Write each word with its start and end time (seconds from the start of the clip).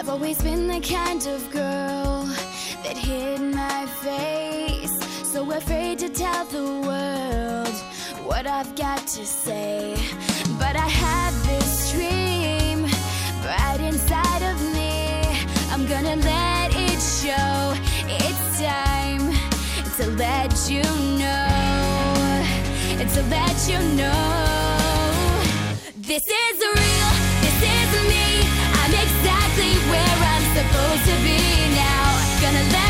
I've 0.00 0.08
always 0.08 0.40
been 0.40 0.66
the 0.66 0.80
kind 0.80 1.26
of 1.26 1.52
girl 1.52 2.24
that 2.84 2.96
hid 2.96 3.38
my 3.42 3.84
face. 4.00 4.98
So 5.30 5.52
afraid 5.52 5.98
to 5.98 6.08
tell 6.08 6.46
the 6.46 6.80
world 6.88 7.76
what 8.24 8.46
I've 8.46 8.74
got 8.76 9.06
to 9.08 9.26
say. 9.26 9.94
But 10.58 10.74
I 10.74 10.88
have 10.88 11.34
this 11.46 11.92
dream 11.92 12.84
right 13.44 13.80
inside 13.82 14.42
of 14.42 14.58
me. 14.72 15.20
I'm 15.70 15.86
gonna 15.86 16.16
let 16.16 16.70
it 16.74 17.00
show. 17.20 17.74
It's 18.08 18.58
time 18.58 19.34
to 19.98 20.06
let 20.16 20.70
you 20.70 20.82
know. 21.20 21.46
To 23.12 23.22
let 23.24 23.68
you 23.68 23.78
know. 23.96 24.49
To 31.10 31.22
be 31.22 31.38
now. 31.74 32.40
Gonna 32.40 32.64
let 32.72 32.89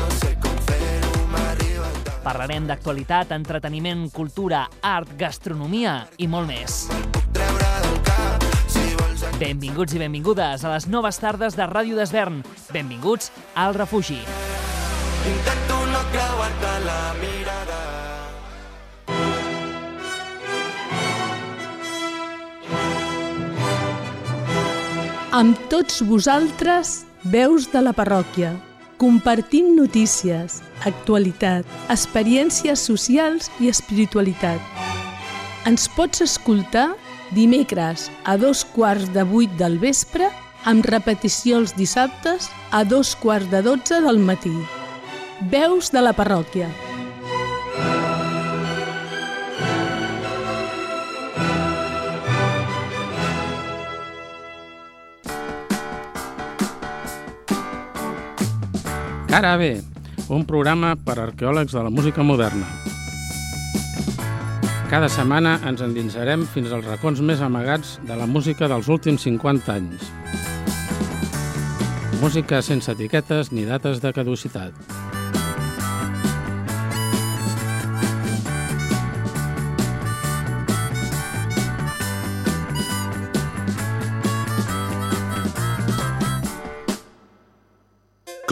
No 0.00 0.10
sé 0.20 0.34
com 0.42 0.56
fer-ho, 0.68 1.12
m'arriba 1.32 1.88
el 1.90 1.98
tant. 2.06 2.22
Parlarem 2.24 2.66
d'actualitat, 2.70 3.34
entreteniment, 3.36 4.08
cultura, 4.14 4.66
art, 4.82 5.14
gastronomia 5.20 6.00
i 6.18 6.28
molt 6.30 6.50
més. 6.50 6.84
Benvinguts 9.38 9.96
i 9.96 9.98
benvingudes 9.98 10.62
a 10.62 10.70
les 10.70 10.86
noves 10.86 11.18
tardes 11.18 11.56
de 11.58 11.66
Ràdio 11.66 11.98
d'Esvern. 11.98 12.42
Benvinguts 12.72 13.32
al 13.58 13.74
refugi. 13.74 14.20
Intento 15.26 15.78
no 15.90 16.02
creuar-te 16.12 16.74
la 16.84 17.00
mirada. 17.18 17.80
Amb 25.34 25.58
tots 25.66 25.98
vosaltres, 26.06 27.00
veus 27.26 27.66
de 27.72 27.82
la 27.82 27.92
parròquia. 27.96 28.52
Compartim 28.94 29.74
notícies, 29.74 30.60
actualitat, 30.86 31.66
experiències 31.90 32.78
socials 32.78 33.50
i 33.58 33.66
espiritualitat. 33.72 34.62
Ens 35.66 35.88
pots 35.96 36.22
escoltar 36.22 36.92
dimecres 37.34 38.06
a 38.22 38.36
dos 38.38 38.62
quarts 38.76 39.10
de 39.10 39.26
vuit 39.26 39.50
del 39.58 39.80
vespre 39.82 40.30
amb 40.70 40.86
repetició 40.86 41.58
els 41.58 41.74
dissabtes 41.74 42.46
a 42.70 42.84
dos 42.86 43.16
quarts 43.18 43.50
de 43.50 43.64
dotze 43.66 43.98
del 44.04 44.22
matí. 44.22 44.54
Veus 45.50 45.90
de 45.90 46.04
la 46.04 46.14
parròquia. 46.14 46.70
Cara 59.34 59.56
B, 59.56 59.82
un 60.30 60.44
programa 60.46 60.92
per 60.94 61.16
a 61.18 61.24
arqueòlegs 61.24 61.72
de 61.74 61.80
la 61.82 61.90
música 61.90 62.22
moderna. 62.22 62.68
Cada 64.86 65.08
setmana 65.10 65.56
ens 65.66 65.82
endinsarem 65.82 66.44
fins 66.46 66.70
als 66.70 66.86
racons 66.86 67.18
més 67.18 67.42
amagats 67.42 67.96
de 68.06 68.14
la 68.14 68.28
música 68.30 68.68
dels 68.70 68.86
últims 68.86 69.26
50 69.26 69.74
anys. 69.74 70.06
Música 72.22 72.62
sense 72.62 72.94
etiquetes 72.94 73.50
ni 73.50 73.66
dates 73.66 73.98
de 73.98 74.14
caducitat. 74.14 75.03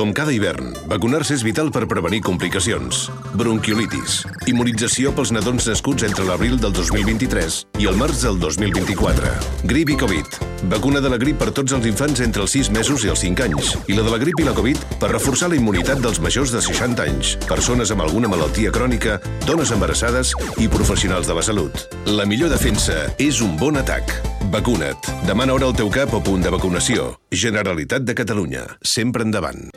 Com 0.03 0.11
cada 0.11 0.33
hivern, 0.35 0.73
vacunar-se 0.91 1.37
és 1.37 1.45
vital 1.47 1.69
per 1.71 1.85
prevenir 1.87 2.19
complicacions. 2.27 3.05
Bronquiolitis. 3.39 4.17
Immunització 4.51 5.13
pels 5.15 5.31
nadons 5.31 5.69
nascuts 5.71 6.03
entre 6.03 6.25
l'abril 6.27 6.57
del 6.59 6.73
2023 6.75 7.59
i 7.79 7.87
el 7.87 8.01
març 8.01 8.25
del 8.25 8.41
2024. 8.43 9.31
Grip 9.71 9.93
i 9.95 9.99
Covid. 10.01 10.41
Vacuna 10.73 10.99
de 11.05 11.13
la 11.13 11.21
grip 11.23 11.39
per 11.39 11.53
tots 11.55 11.77
els 11.79 11.87
infants 11.87 12.19
entre 12.27 12.43
els 12.43 12.57
6 12.59 12.73
mesos 12.75 13.05
i 13.07 13.13
els 13.15 13.23
5 13.23 13.47
anys. 13.47 13.77
I 13.87 13.95
la 13.95 14.03
de 14.03 14.11
la 14.11 14.19
grip 14.25 14.43
i 14.43 14.49
la 14.49 14.57
Covid 14.59 14.83
per 14.99 15.13
reforçar 15.13 15.53
la 15.53 15.61
immunitat 15.61 16.03
dels 16.03 16.19
majors 16.19 16.51
de 16.51 16.65
60 16.67 17.07
anys, 17.07 17.37
persones 17.47 17.95
amb 17.95 18.03
alguna 18.03 18.33
malaltia 18.33 18.75
crònica, 18.75 19.21
dones 19.47 19.71
embarassades 19.71 20.35
i 20.59 20.67
professionals 20.67 21.31
de 21.31 21.39
la 21.39 21.47
salut. 21.47 21.87
La 22.11 22.27
millor 22.27 22.51
defensa 22.51 23.05
és 23.23 23.39
un 23.39 23.55
bon 23.55 23.79
atac. 23.79 24.19
Vacuna't. 24.51 25.15
Demana 25.31 25.55
hora 25.55 25.71
al 25.71 25.79
teu 25.79 25.95
cap 25.95 26.11
o 26.11 26.25
punt 26.27 26.43
de 26.43 26.51
vacunació. 26.51 27.13
Generalitat 27.31 28.03
de 28.03 28.19
Catalunya. 28.19 28.67
Sempre 28.83 29.23
endavant. 29.23 29.71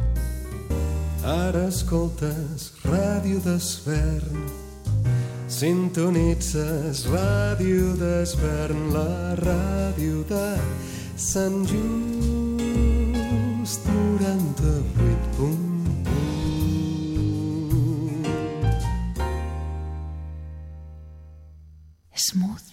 Ara 1.25 1.73
escoltes 1.73 2.69
Ràdio 2.85 3.39
d'Esvern. 3.41 4.43
Sintonitzes 5.49 7.07
Ràdio 7.09 7.95
d'Esvern, 7.97 8.93
la 8.93 9.33
ràdio 9.39 10.21
de 10.29 10.61
Sant 11.17 11.65
Just 11.65 11.81
98.1. 13.89 15.57
Smooth 22.13 22.64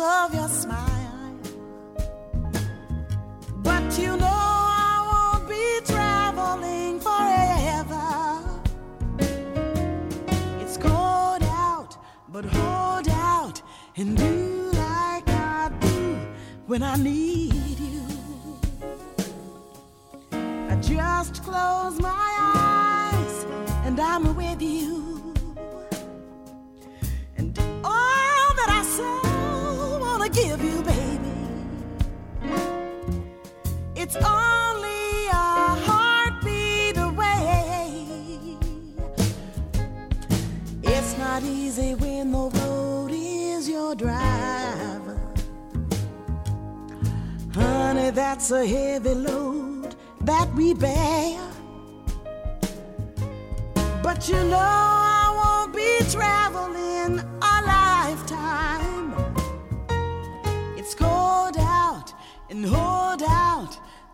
of 0.00 0.34
your 0.34 0.48
smile. 0.48 1.34
But 3.62 3.98
you 3.98 4.16
know 4.16 4.26
I 4.26 4.96
won't 5.10 5.48
be 5.48 5.80
traveling 5.92 7.00
forever. 7.00 8.38
It's 10.60 10.76
cold 10.76 11.42
out, 11.42 11.96
but 12.28 12.44
hold 12.44 13.08
out 13.08 13.60
and 13.96 14.16
do 14.16 14.70
like 14.74 15.28
I 15.28 15.70
do 15.80 16.18
when 16.66 16.82
I 16.82 16.96
need 16.96 17.80
you. 17.80 18.02
I 20.32 20.76
just 20.80 21.42
close 21.42 22.00
my 22.00 22.08
eyes. 22.10 22.27
It's 34.10 34.16
only 34.24 35.26
a 35.26 35.76
heartbeat 35.84 36.96
away. 36.96 38.56
It's 40.82 41.18
not 41.18 41.42
easy 41.42 41.94
when 41.94 42.32
the 42.32 42.48
road 42.58 43.10
is 43.12 43.68
your 43.68 43.94
driver. 43.94 45.20
Honey, 47.52 48.08
that's 48.08 48.50
a 48.50 48.66
heavy 48.66 49.12
load 49.12 49.94
that 50.22 50.54
we 50.54 50.72
bear. 50.72 51.38
But 54.02 54.26
you 54.26 54.42
know 54.44 54.56
I 54.56 55.26
won't 55.38 55.76
be 55.76 55.98
traveling 56.10 56.97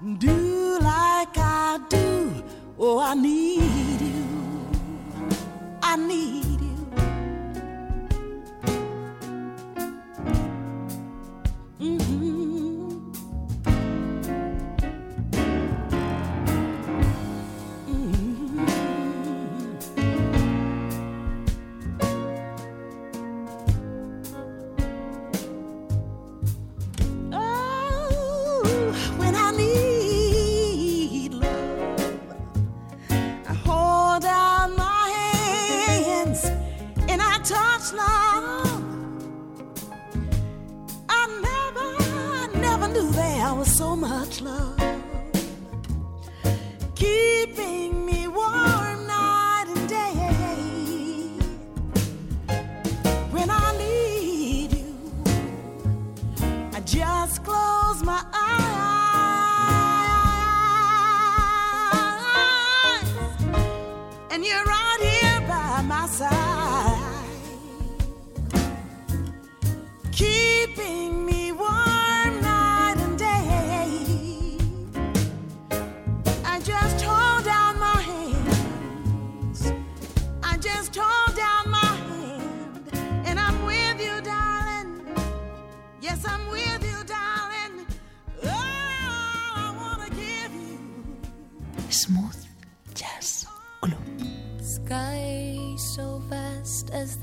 Do 0.05 0.79
like 0.83 1.39
I 1.39 1.81
do. 1.89 2.45
Oh, 2.79 2.99
I 3.01 3.15
need 3.15 4.03
you. 4.03 4.27
I 5.83 5.97
need 5.97 6.54
love. 44.43 44.74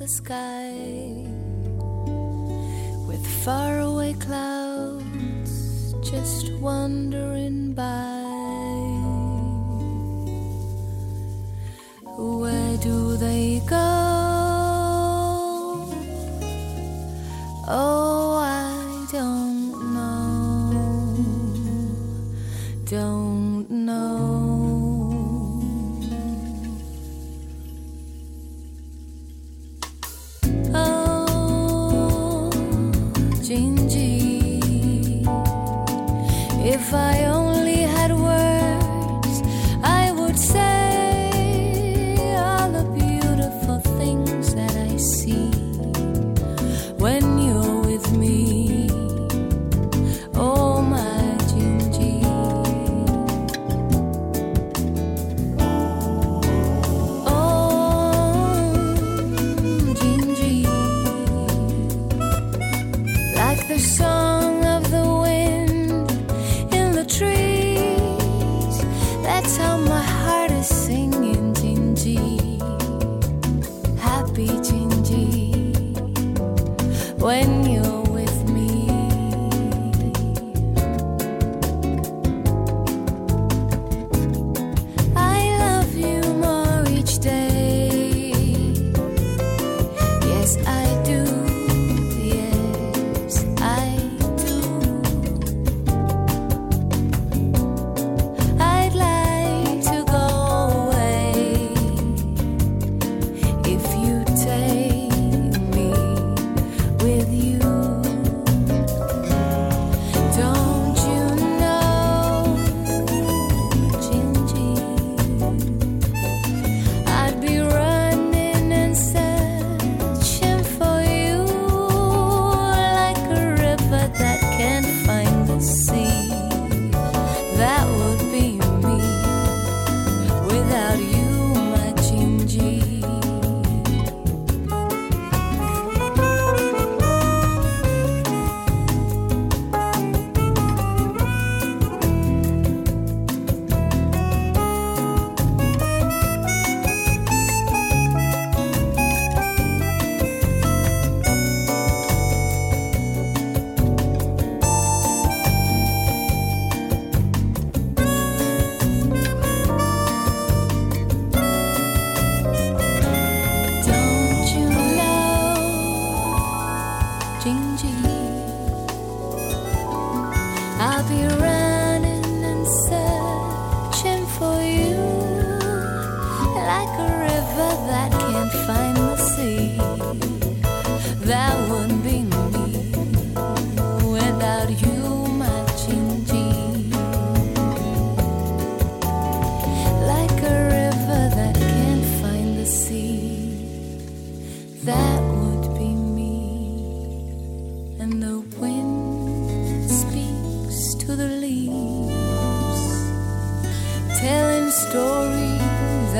the 0.02 0.08
sky 0.08 0.72
with 3.08 3.24
faraway 3.46 4.14
clouds 4.14 5.94
just 6.02 6.52
wandering 6.54 7.74
by. 7.76 8.11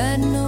no 0.02 0.41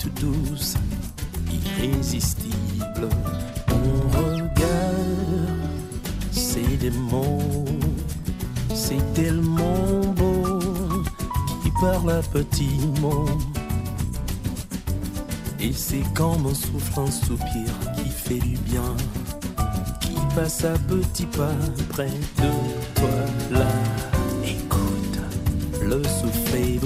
toute 0.00 0.20
douce, 0.20 0.74
irrésistible. 1.78 3.08
Mon 3.68 4.18
regard, 4.18 5.56
c'est 6.32 6.76
des 6.78 6.90
mots, 6.90 7.64
c'est 8.74 9.12
tellement 9.14 10.00
beau, 10.16 10.58
qui 11.62 11.70
parle 11.80 12.12
à 12.12 12.22
petits 12.22 12.80
mots. 13.00 13.26
Et 15.60 15.72
c'est 15.72 16.04
quand 16.14 16.38
mon 16.38 16.54
souffle 16.54 17.00
un 17.00 17.10
soupir 17.10 17.70
qui 17.96 18.08
fait 18.08 18.38
du 18.38 18.56
bien, 18.58 18.96
qui 20.00 20.16
passe 20.34 20.64
à 20.64 20.72
petits 20.88 21.26
pas 21.26 21.54
près 21.90 22.08
de 22.08 22.50
toi 22.94 23.08
là. 23.50 23.66
Écoute, 24.44 25.18
le 25.82 26.02
souffle 26.04 26.56
est 26.56 26.80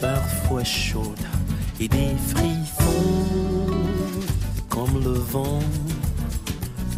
parfois 0.00 0.64
chaude 0.64 1.26
et 1.80 1.88
des 1.88 2.14
frissons, 2.28 3.26
comme 4.68 5.02
le 5.04 5.12
vent 5.12 5.60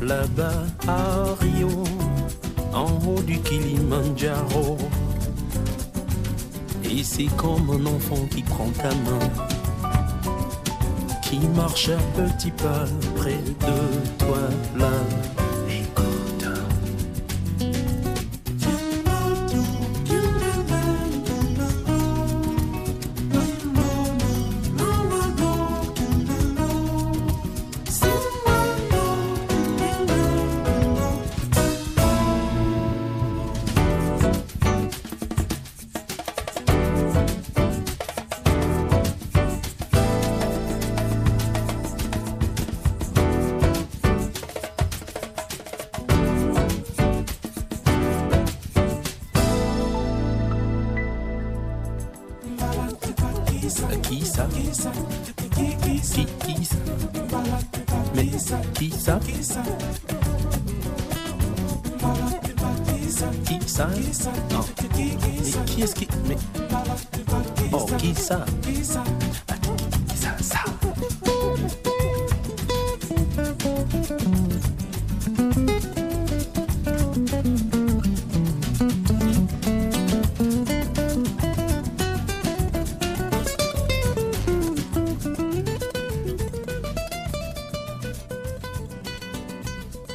là-bas 0.00 0.64
à 0.88 1.24
Rio, 1.40 1.84
en 2.72 2.88
haut 3.06 3.22
du 3.22 3.38
Kilimanjaro. 3.40 4.78
Et 6.84 7.02
c'est 7.02 7.30
comme 7.36 7.68
un 7.70 7.86
enfant 7.86 8.24
qui 8.30 8.42
prend 8.42 8.70
ta 8.70 8.94
main, 9.06 9.28
qui 11.22 11.38
marche 11.54 11.90
à 11.90 11.98
petits 12.16 12.52
pas 12.52 12.86
près 13.16 13.40
de 13.60 14.24
toi 14.24 14.38
là. 14.76 15.43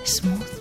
smooth. 0.10 0.59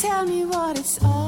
Tell 0.00 0.24
me 0.24 0.46
what 0.46 0.78
it's 0.78 1.04
all 1.04 1.19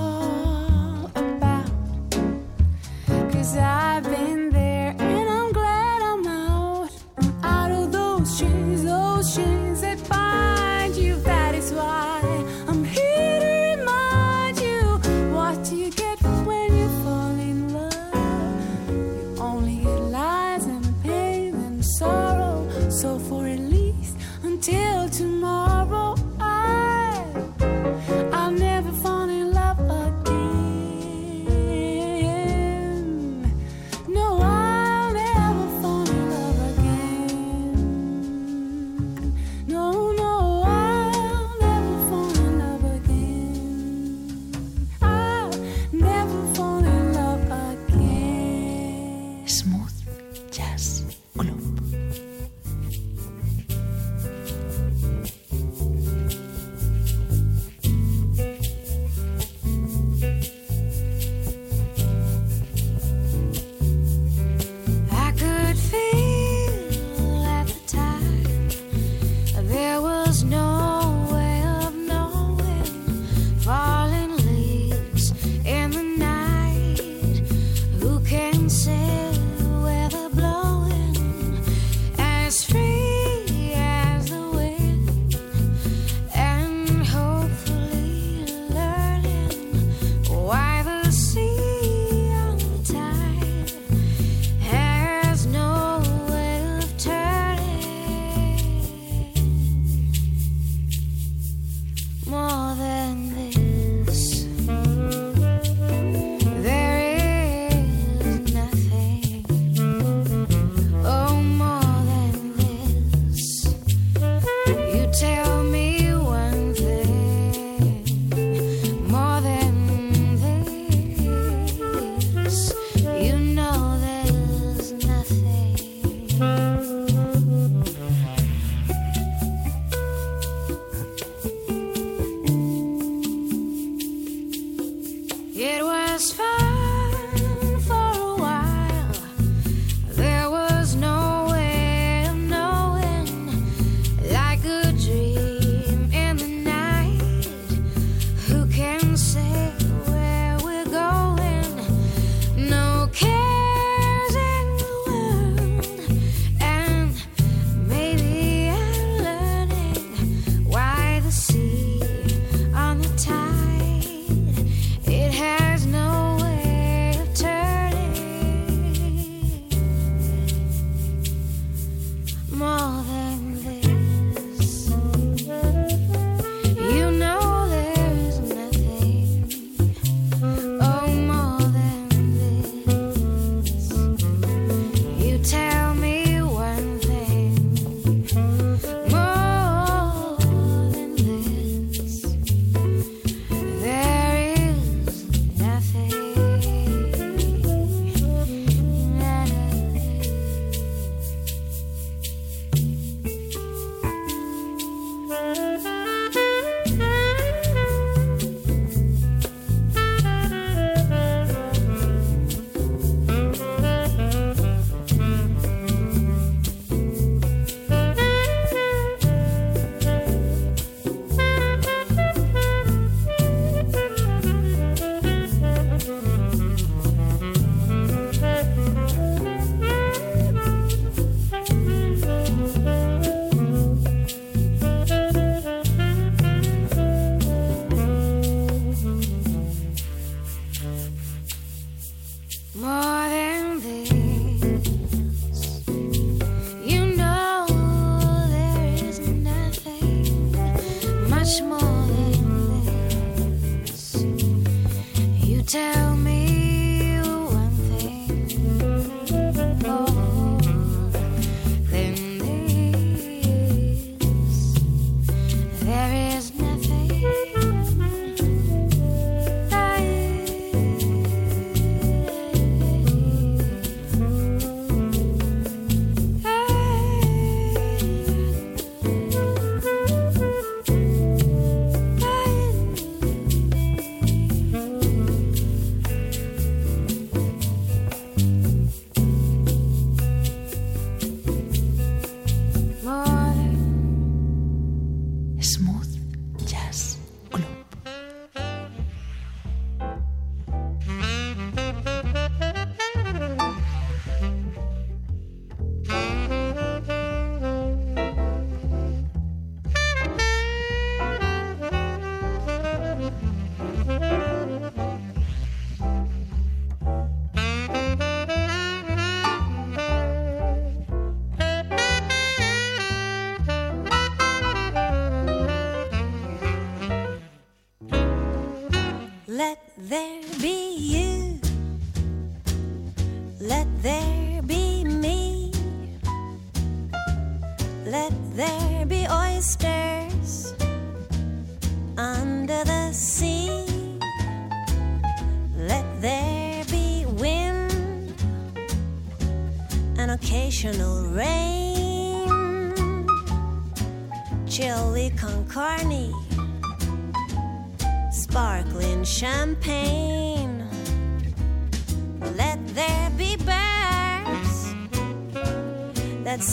tell 255.72 256.11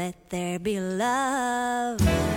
Let 0.05 0.29
there 0.29 0.59
be 0.59 0.79
love. 0.79 2.34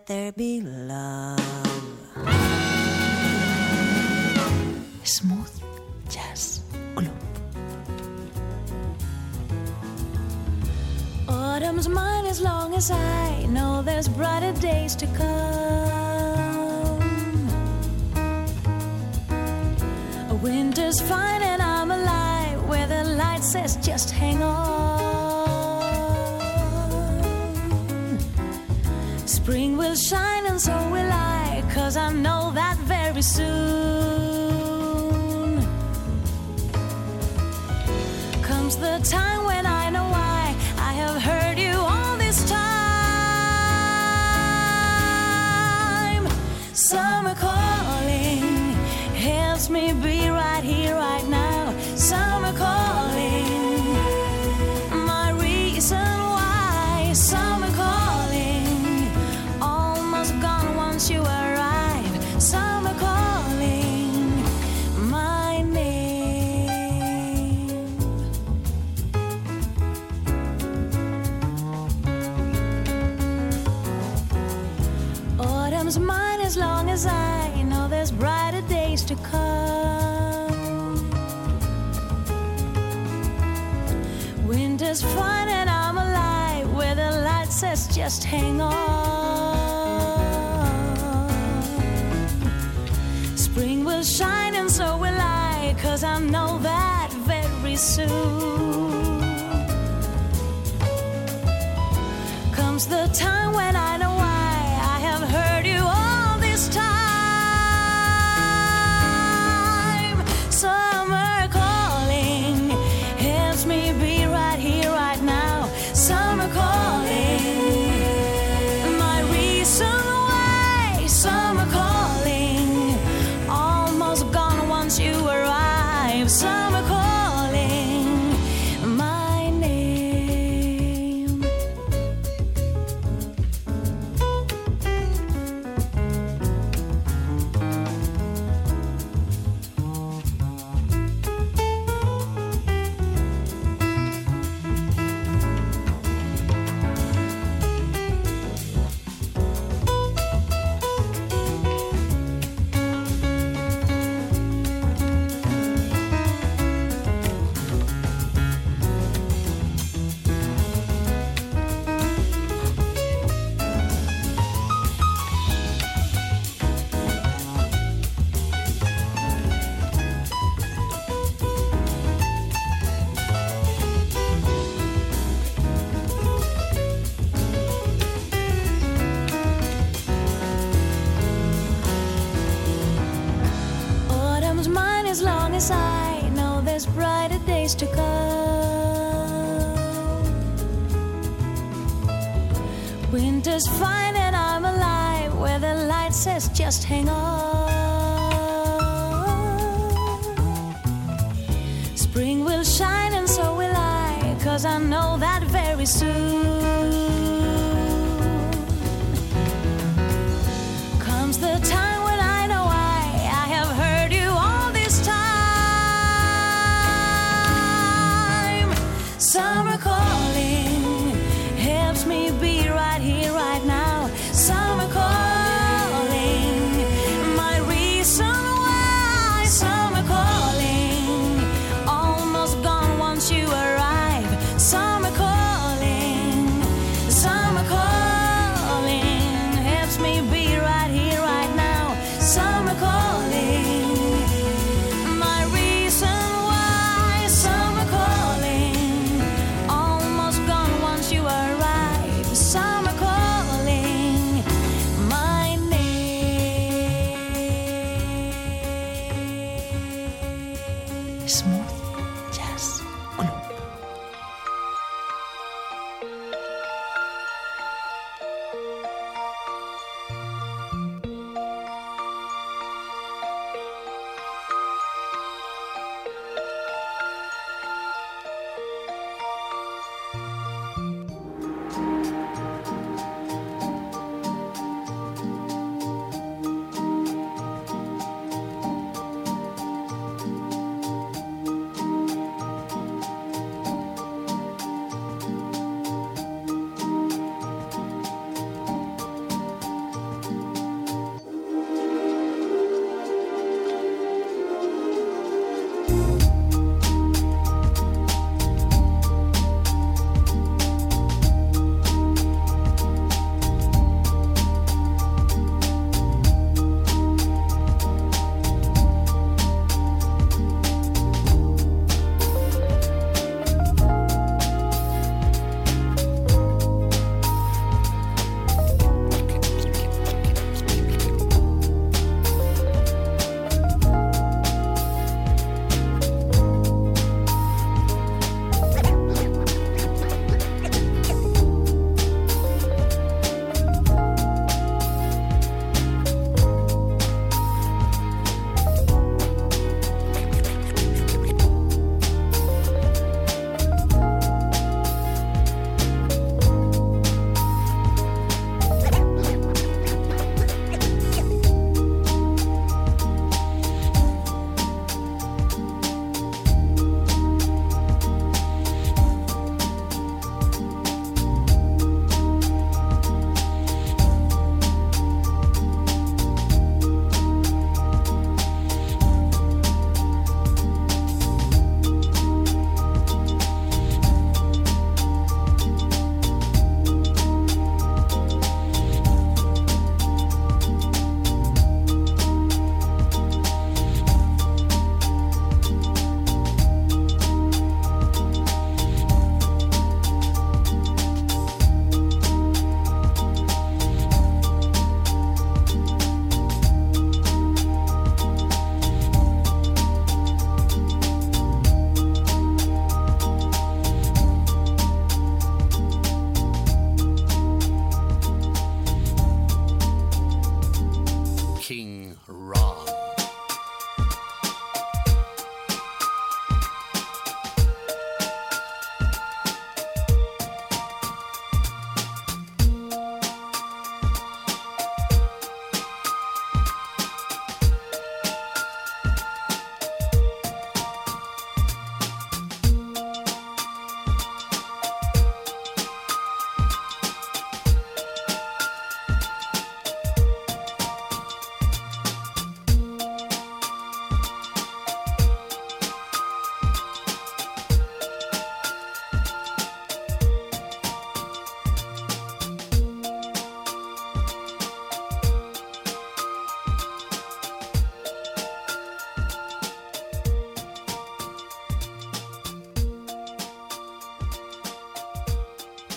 Let 0.00 0.06
there 0.06 0.32
be 0.32 0.62
love. 0.62 1.38
Smooth 5.04 5.62
Jazz 6.08 6.62
Club. 6.94 7.12
Autumn's 11.28 11.86
mine 11.90 12.24
as 12.24 12.40
long 12.40 12.72
as 12.74 12.90
I 12.90 13.44
know 13.50 13.82
there's 13.82 14.08
brighter 14.08 14.54
days 14.54 14.96
to 14.96 15.06
come. 15.08 15.90
Winter's 20.40 20.98
fine 21.02 21.42
and 21.42 21.60
I'm 21.60 21.90
alive 21.90 22.66
where 22.66 22.86
the 22.86 23.04
light 23.04 23.44
says 23.44 23.76
just 23.84 24.10
hang 24.10 24.42
on. 24.42 24.99
Spring 29.42 29.72
will 29.78 29.94
shine 29.94 30.44
and 30.44 30.60
so 30.60 30.76
will 30.90 31.10
I, 31.10 31.64
cause 31.72 31.96
I 31.96 32.12
know 32.12 32.50
that 32.54 32.76
very 32.80 33.22
soon 33.22 33.50
comes 38.42 38.76
the 38.76 39.00
time 39.02 39.46
when 39.46 39.64
I 39.64 39.88
know 39.88 40.04
why 40.04 40.54
I 40.76 40.92
have 40.92 41.22
heard 41.22 41.58
you 41.58 41.72
all 41.72 42.18
this 42.18 42.44
time. 42.50 42.60
Summer 46.74 47.34
calling 47.34 48.74
helps 49.16 49.70
me 49.70 49.94
be 49.94 50.28
right 50.28 50.59
just 87.92 88.24
hang 88.24 88.60
on. 88.60 88.70
Spring 93.36 93.84
will 93.84 94.02
shine 94.02 94.54
and 94.54 94.70
so 94.70 94.96
will 94.96 95.20
I, 95.20 95.74
cause 95.78 96.04
I 96.04 96.20
know 96.20 96.58
that 96.58 97.10
very 97.12 97.76
soon. 97.76 99.20
comes 102.52 102.86
the 102.86 103.08
time 103.12 103.52
when 103.52 103.76
I 103.76 103.99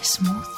Smooth 0.03 0.52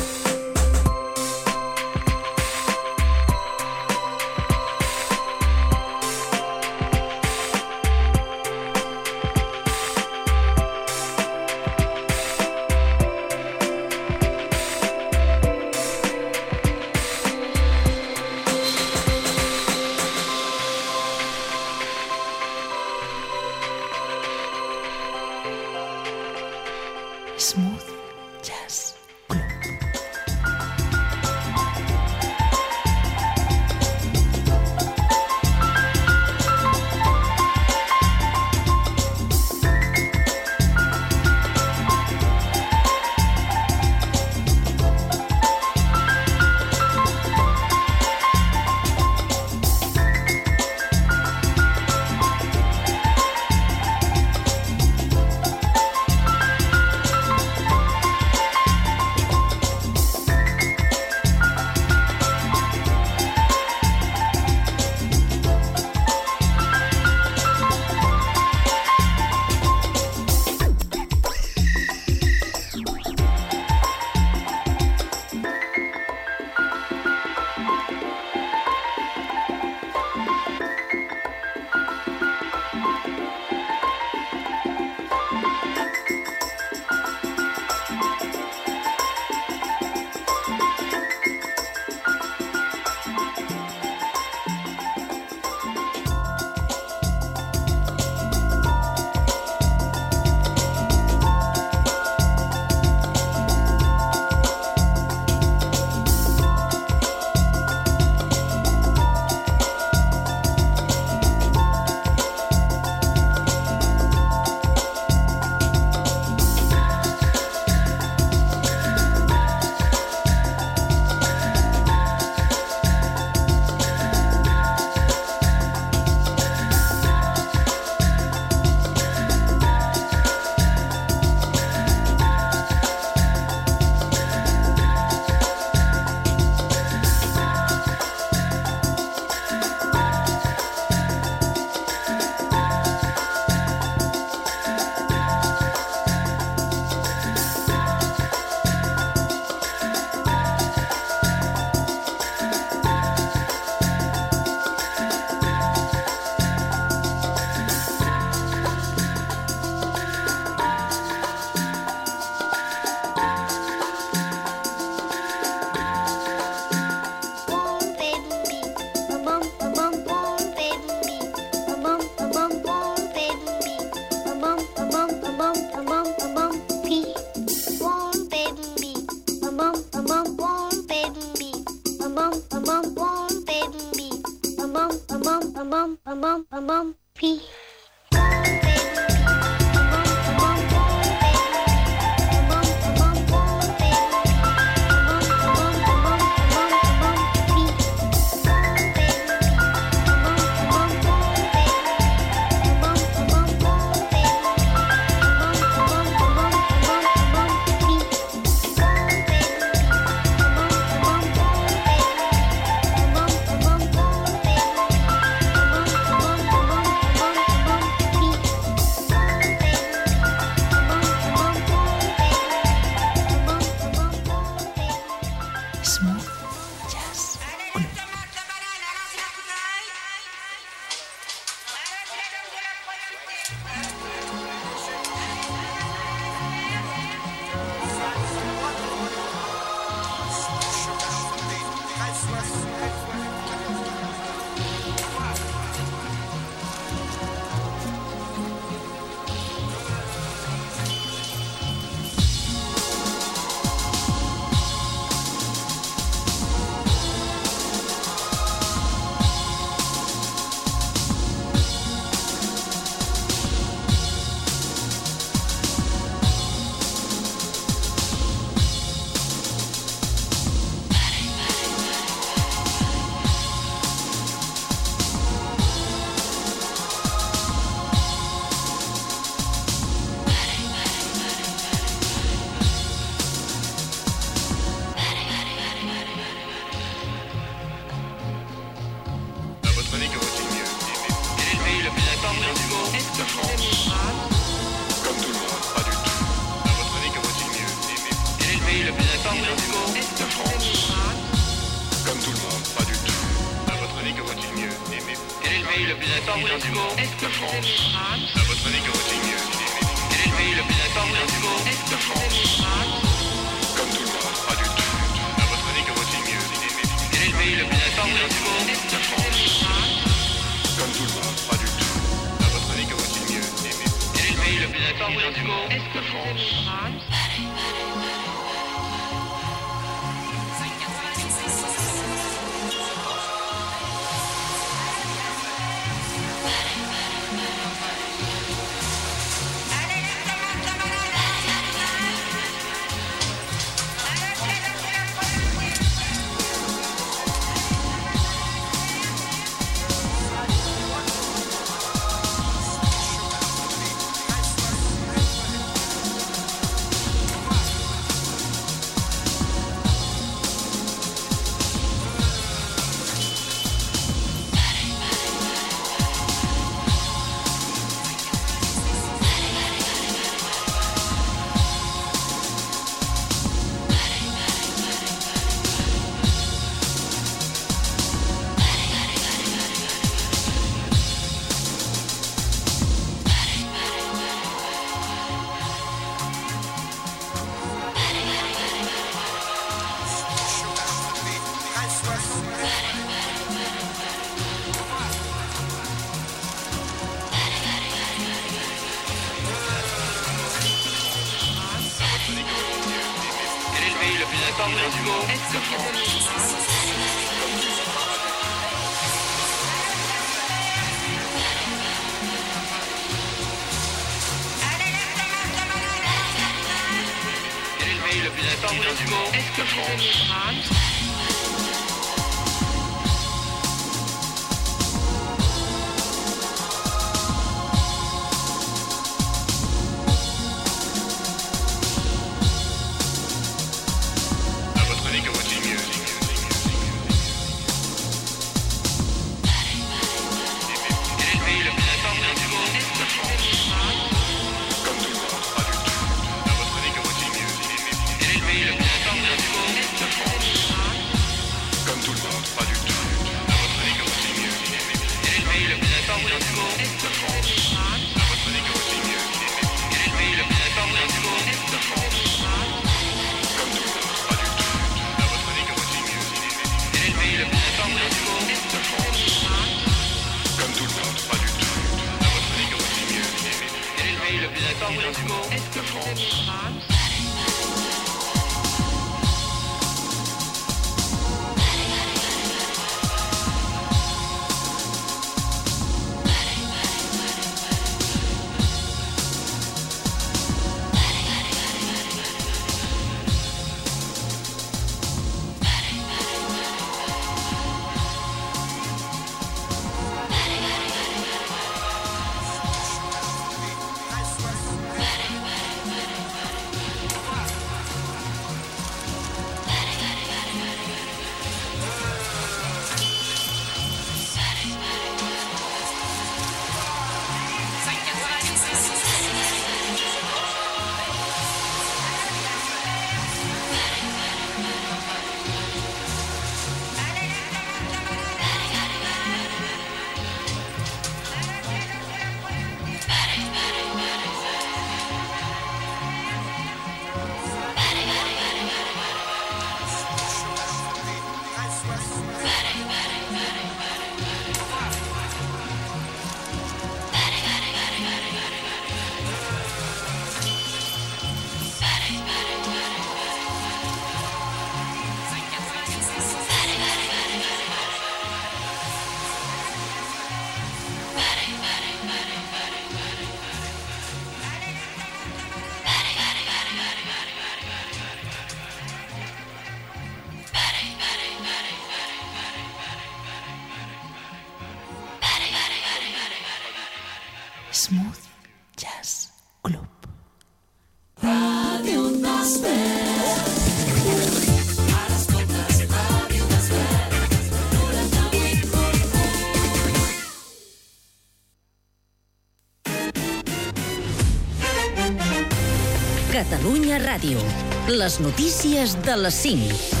Catalunya 596.52 596.98
Ràdio. 597.00 597.40
Les 597.88 598.18
notícies 598.20 598.92
de 599.08 599.16
les 599.16 599.40
5. 599.40 600.00